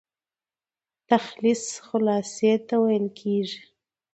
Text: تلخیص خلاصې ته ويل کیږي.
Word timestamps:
تلخیص 1.07 1.65
خلاصې 1.87 2.53
ته 2.67 2.75
ويل 2.83 3.05
کیږي. 3.19 3.61